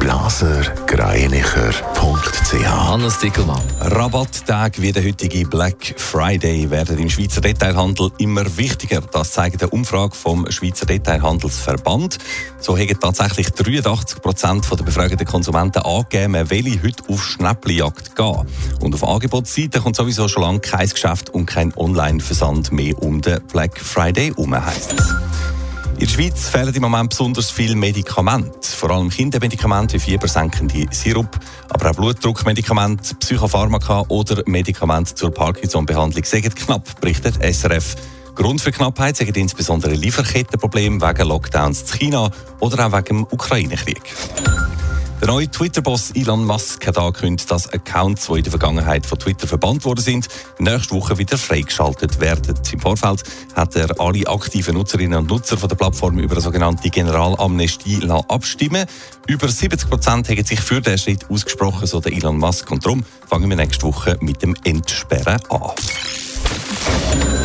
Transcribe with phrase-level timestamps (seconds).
[0.00, 3.62] blasergreinicher.ch Hannes Dickelmann.
[3.80, 9.00] Rabatttag wie der heutige Black Friday werden im Schweizer Detailhandel immer wichtiger.
[9.02, 12.18] Das zeigt eine Umfrage vom Schweizer Detailhandelsverband.
[12.58, 18.46] So haben tatsächlich 83 Prozent der befragten Konsumenten angegeben, will heute auf Schnäppeljagd gehen.
[18.80, 23.42] Und auf Angebotsseite kommt sowieso schon lange kein Geschäft und kein Online-Versand mehr um den
[23.52, 25.14] Black Friday herum, heisst es.
[25.98, 28.68] In der Schweiz fehlen im Moment besonders viele Medikamente.
[28.74, 36.56] Vor allem Kindermedikamente wie fiebersenkende Sirup, aber auch Blutdruckmedikamente, Psychopharmaka oder Medikamente zur Parkinson-Behandlung sind
[36.56, 37.96] knapp, berichtet SRF.
[38.34, 44.00] Grund für Knappheit sind insbesondere Lieferkettenprobleme wegen Lockdowns in China oder auch wegen dem Ukraine-Krieg.
[45.20, 49.46] Der neue Twitter-Boss Elon Musk hat angekündigt, dass Accounts, die in der Vergangenheit von Twitter
[49.46, 52.58] verbannt worden sind, nächste Woche wieder freigeschaltet werden.
[52.72, 53.22] Im Vorfeld
[53.54, 58.86] hat er alle aktiven Nutzerinnen und Nutzer von der Plattform über eine sogenannte Generalamnestie abstimmen
[59.26, 62.70] Über 70 Prozent haben sich für diesen Schritt ausgesprochen, so der Elon Musk.
[62.70, 65.72] Und darum fangen wir nächste Woche mit dem Entsperren an.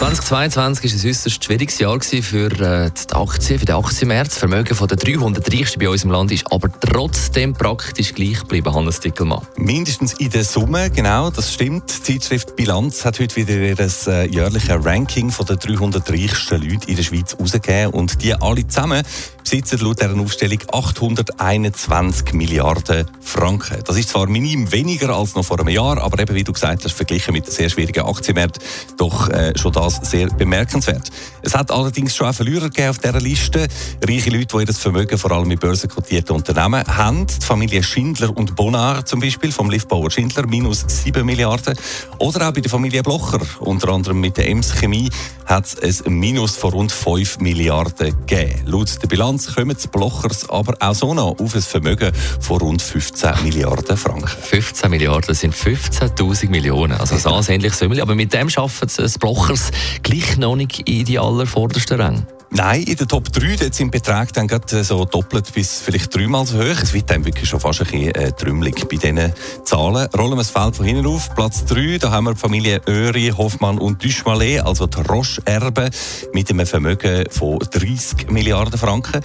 [0.00, 4.30] 2022 war ein äußerst schwieriges Jahr für äh, die Aktien, für den Aktienmärz.
[4.30, 8.74] Das Vermögen der 300 Reichsten bei uns im Land ist aber trotzdem praktisch gleich geblieben,
[8.74, 9.46] Hannes Dickelmann.
[9.56, 11.92] Mindestens in der Summe, genau, das stimmt.
[12.08, 16.96] Die Zeitschrift Bilanz hat heute wieder ihr äh, jährliches Ranking der 300 reichsten Leute in
[16.96, 17.92] der Schweiz herausgegeben.
[17.92, 19.02] Und die alle zusammen
[19.42, 23.82] besitzen laut dieser Aufstellung 821 Milliarden Franken.
[23.84, 26.84] Das ist zwar minim weniger als noch vor einem Jahr, aber eben, wie du gesagt
[26.84, 28.62] hast, verglichen mit sehr schwierigen Aktienmärkten,
[28.96, 31.10] doch äh, schon das sehr bemerkenswert.
[31.42, 33.66] Es hat allerdings schon auch Verlierer gegeben auf dieser Liste.
[34.06, 37.26] Reiche Leute, die ihr Vermögen vor allem in börsenkotierten Unternehmen haben.
[37.26, 41.76] Die Familie Schindler und Bonar zum Beispiel, vom Liftbauer Schindler, minus 7 Milliarden.
[42.18, 45.10] Oder auch bei der Familie Blocher, unter anderem mit der Ems Chemie,
[45.46, 48.62] hat es ein Minus von rund 5 Milliarden gegeben.
[48.66, 52.80] Laut der Bilanz kommen die Blochers aber auch so noch auf ein Vermögen von rund
[52.80, 54.28] 15 Milliarden Franken.
[54.28, 56.92] 15 Milliarden sind 15.000 Millionen.
[56.92, 58.00] Also ein ansehnliches Summe.
[58.00, 59.70] Aber mit dem schaffen es Blochers
[60.02, 62.26] gleich noch nicht die allervordersten Ränge.
[62.52, 66.44] Nein, in der Top 3 dort sind Beträge dann gerade so doppelt bis vielleicht dreimal
[66.44, 66.82] so hoch.
[66.82, 69.32] Es wird dann wirklich schon fast ein bisschen äh, trümmelig bei diesen
[69.64, 70.08] Zahlen.
[70.16, 71.32] Rollen wir das Feld von hinten auf.
[71.36, 75.90] Platz 3, da haben wir die Familie Öri, Hoffmann und Duschmalet, also die Roche-Erben,
[76.32, 79.20] mit einem Vermögen von 30 Milliarden Franken.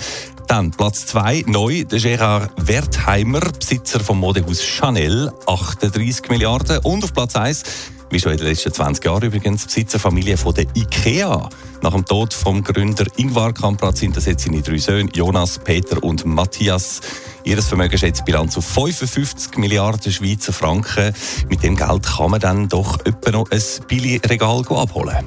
[0.48, 6.78] Dann Platz 2, neu, der Gerard Wertheimer, Besitzer vom Modehaus Chanel, 38 Milliarden.
[6.84, 7.64] Und auf Platz 1
[8.12, 11.50] wie schon in den letzten 20 Jahren übrigens, Besitzerfamilie von der IKEA.
[11.82, 16.04] Nach dem Tod vom Gründer Ingvar Kamprad sind das jetzt seine drei Söhne, Jonas, Peter
[16.04, 17.02] und Matthias.
[17.44, 21.14] Ihr Vermögen schätzt Bilanz auf 55 Milliarden Schweizer Franken.
[21.48, 25.18] Mit dem Geld kann man dann doch etwa noch ein Billigregal abholen.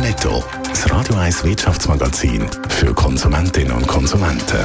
[0.00, 4.64] Netto, das Radio 1 Wirtschaftsmagazin für Konsumentinnen und Konsumenten.